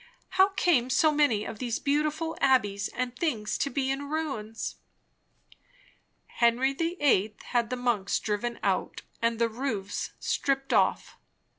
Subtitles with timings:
[0.29, 4.77] How came so many of these beautiful abbeys and things to be in ruins?"
[6.25, 11.17] "Henry the Eighth had the monks driven out and the roofs stripped off.